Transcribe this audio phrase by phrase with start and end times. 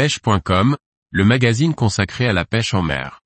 [0.00, 0.78] pêche.com,
[1.10, 3.20] le magazine consacré à la pêche en mer.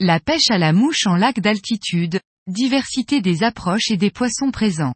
[0.00, 2.18] La pêche à la mouche en lac d'altitude,
[2.48, 4.94] diversité des approches et des poissons présents.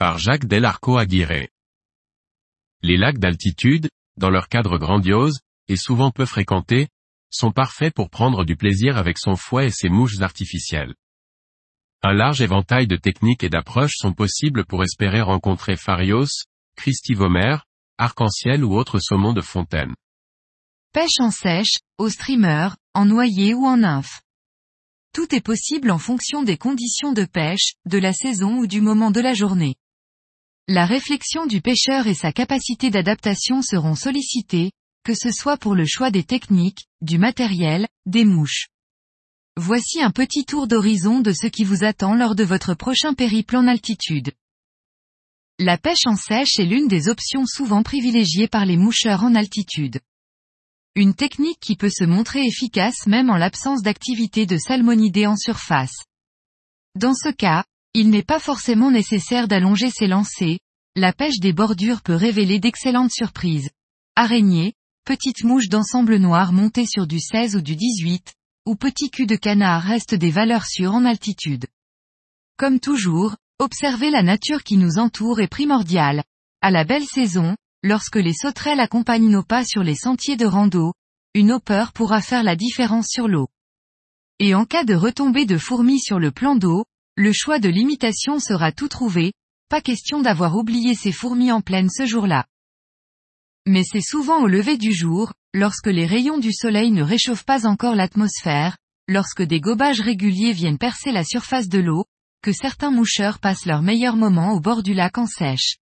[0.00, 1.46] Par Jacques Delarco Aguirre.
[2.82, 5.38] Les lacs d'altitude, dans leur cadre grandiose,
[5.68, 6.88] et souvent peu fréquentés,
[7.34, 10.94] sont parfaits pour prendre du plaisir avec son fouet et ses mouches artificielles.
[12.02, 16.44] Un large éventail de techniques et d'approches sont possibles pour espérer rencontrer Pharios,
[16.76, 17.64] Christivomère,
[17.98, 19.94] arc-en-ciel ou autres saumons de fontaine.
[20.92, 24.20] Pêche en sèche, au streamer, en noyer ou en nymphe.
[25.12, 29.10] Tout est possible en fonction des conditions de pêche, de la saison ou du moment
[29.10, 29.76] de la journée.
[30.68, 34.72] La réflexion du pêcheur et sa capacité d'adaptation seront sollicitées,
[35.04, 38.68] que ce soit pour le choix des techniques, du matériel, des mouches.
[39.56, 43.56] Voici un petit tour d'horizon de ce qui vous attend lors de votre prochain périple
[43.56, 44.32] en altitude.
[45.60, 50.00] La pêche en sèche est l'une des options souvent privilégiées par les moucheurs en altitude.
[50.96, 56.04] Une technique qui peut se montrer efficace même en l'absence d'activité de salmonidés en surface.
[56.96, 60.58] Dans ce cas, il n'est pas forcément nécessaire d'allonger ses lancers,
[60.96, 63.70] la pêche des bordures peut révéler d'excellentes surprises.
[64.16, 68.34] Araignées, petites mouches d'ensemble noir montées sur du 16 ou du 18,
[68.66, 71.66] ou petits culs de canard restent des valeurs sûres en altitude.
[72.56, 76.24] Comme toujours, observer la nature qui nous entoure est primordial.
[76.60, 80.94] À la belle saison, Lorsque les sauterelles accompagnent nos pas sur les sentiers de rando,
[81.34, 83.48] une hopper pourra faire la différence sur l'eau.
[84.38, 88.38] Et en cas de retombée de fourmis sur le plan d'eau, le choix de l'imitation
[88.38, 89.34] sera tout trouvé,
[89.68, 92.46] pas question d'avoir oublié ces fourmis en pleine ce jour-là.
[93.66, 97.66] Mais c'est souvent au lever du jour, lorsque les rayons du soleil ne réchauffent pas
[97.66, 98.76] encore l'atmosphère,
[99.08, 102.04] lorsque des gobages réguliers viennent percer la surface de l'eau,
[102.42, 105.78] que certains moucheurs passent leur meilleur moment au bord du lac en sèche.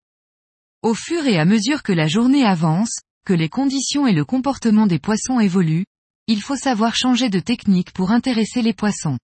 [0.84, 4.86] Au fur et à mesure que la journée avance, que les conditions et le comportement
[4.86, 5.86] des poissons évoluent,
[6.28, 9.18] il faut savoir changer de technique pour intéresser les poissons.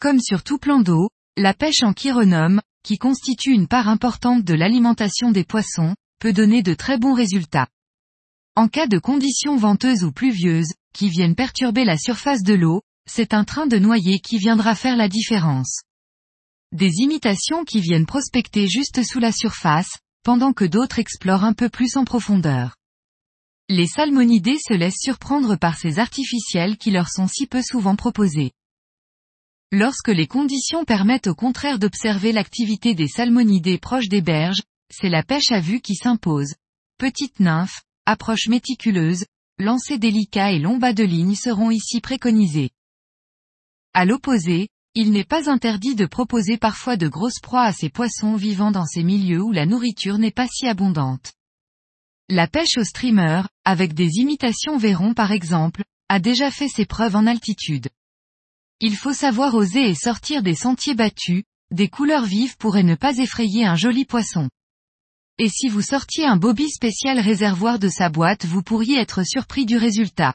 [0.00, 4.54] Comme sur tout plan d'eau, la pêche en chironome, qui constitue une part importante de
[4.54, 7.68] l'alimentation des poissons, peut donner de très bons résultats.
[8.56, 13.32] En cas de conditions venteuses ou pluvieuses, qui viennent perturber la surface de l'eau, c'est
[13.32, 15.82] un train de noyer qui viendra faire la différence.
[16.72, 21.68] Des imitations qui viennent prospecter juste sous la surface, pendant que d'autres explorent un peu
[21.68, 22.76] plus en profondeur.
[23.70, 28.52] Les salmonidés se laissent surprendre par ces artificiels qui leur sont si peu souvent proposés.
[29.70, 35.22] Lorsque les conditions permettent au contraire d'observer l'activité des salmonidés proches des berges, c'est la
[35.22, 36.54] pêche à vue qui s'impose.
[36.98, 39.24] Petites nymphes, approche méticuleuse,
[39.58, 42.70] lancers délicats et longs bas de ligne seront ici préconisés.
[43.94, 48.36] À l'opposé, il n'est pas interdit de proposer parfois de grosses proies à ces poissons
[48.36, 51.32] vivant dans ces milieux où la nourriture n'est pas si abondante.
[52.28, 57.16] La pêche au streamer, avec des imitations verrons par exemple, a déjà fait ses preuves
[57.16, 57.88] en altitude.
[58.80, 63.18] Il faut savoir oser et sortir des sentiers battus, des couleurs vives pourraient ne pas
[63.18, 64.48] effrayer un joli poisson.
[65.40, 69.66] Et si vous sortiez un bobby spécial réservoir de sa boîte vous pourriez être surpris
[69.66, 70.34] du résultat.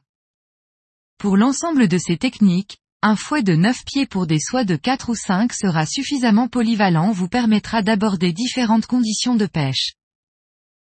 [1.18, 5.10] Pour l'ensemble de ces techniques, un fouet de 9 pieds pour des soies de 4
[5.10, 9.92] ou 5 sera suffisamment polyvalent vous permettra d'aborder différentes conditions de pêche.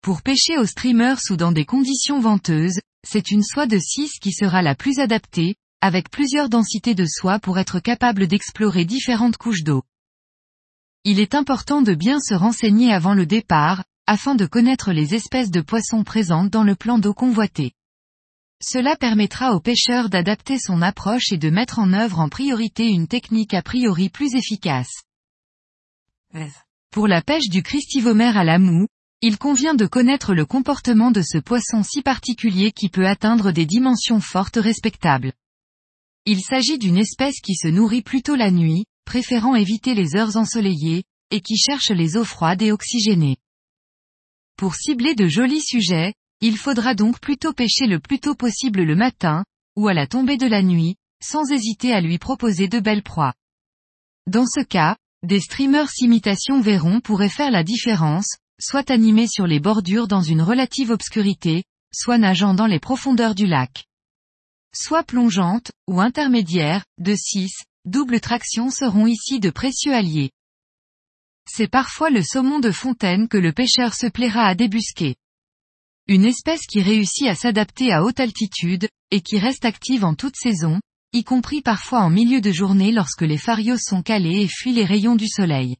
[0.01, 4.31] Pour pêcher au streamer ou dans des conditions venteuses, c'est une soie de 6 qui
[4.31, 9.63] sera la plus adaptée, avec plusieurs densités de soie pour être capable d'explorer différentes couches
[9.63, 9.83] d'eau.
[11.03, 15.51] Il est important de bien se renseigner avant le départ, afin de connaître les espèces
[15.51, 17.73] de poissons présentes dans le plan d'eau convoité.
[18.63, 23.07] Cela permettra au pêcheur d'adapter son approche et de mettre en œuvre en priorité une
[23.07, 25.03] technique a priori plus efficace.
[26.91, 28.87] Pour la pêche du Christivomère à la moue,
[29.21, 33.65] il convient de connaître le comportement de ce poisson si particulier qui peut atteindre des
[33.65, 35.33] dimensions fortes respectables.
[36.25, 41.03] Il s'agit d'une espèce qui se nourrit plutôt la nuit, préférant éviter les heures ensoleillées,
[41.31, 43.37] et qui cherche les eaux froides et oxygénées.
[44.57, 48.95] Pour cibler de jolis sujets, il faudra donc plutôt pêcher le plus tôt possible le
[48.95, 49.45] matin,
[49.75, 53.35] ou à la tombée de la nuit, sans hésiter à lui proposer de belles proies.
[54.25, 59.59] Dans ce cas, des streamers imitation verront pourraient faire la différence, soit animés sur les
[59.59, 61.63] bordures dans une relative obscurité,
[61.93, 63.85] soit nageant dans les profondeurs du lac.
[64.73, 67.51] Soit plongeantes, ou intermédiaires, de 6,
[67.85, 70.31] double traction seront ici de précieux alliés.
[71.49, 75.15] C'est parfois le saumon de fontaine que le pêcheur se plaira à débusquer.
[76.07, 80.35] Une espèce qui réussit à s'adapter à haute altitude, et qui reste active en toute
[80.35, 80.79] saison,
[81.13, 84.85] y compris parfois en milieu de journée lorsque les pharios sont calés et fuient les
[84.85, 85.77] rayons du soleil.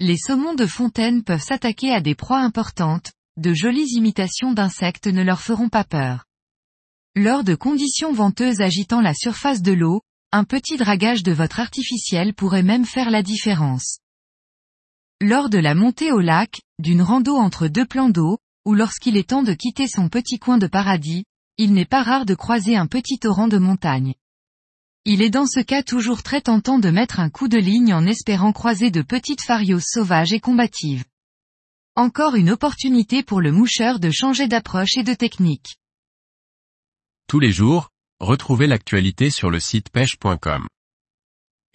[0.00, 5.22] Les saumons de fontaine peuvent s'attaquer à des proies importantes, de jolies imitations d'insectes ne
[5.22, 6.24] leur feront pas peur.
[7.16, 12.32] Lors de conditions venteuses agitant la surface de l'eau, un petit dragage de votre artificiel
[12.32, 13.98] pourrait même faire la différence.
[15.20, 19.30] Lors de la montée au lac, d'une rando entre deux plans d'eau, ou lorsqu'il est
[19.30, 21.24] temps de quitter son petit coin de paradis,
[21.56, 24.14] il n'est pas rare de croiser un petit torrent de montagne.
[25.04, 28.06] Il est dans ce cas toujours très tentant de mettre un coup de ligne en
[28.06, 31.04] espérant croiser de petites farios sauvages et combatives.
[31.96, 35.78] Encore une opportunité pour le moucheur de changer d'approche et de technique.
[37.26, 37.90] Tous les jours,
[38.20, 40.68] retrouvez l'actualité sur le site pêche.com.